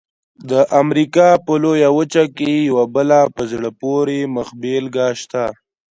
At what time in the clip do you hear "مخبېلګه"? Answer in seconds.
4.35-5.07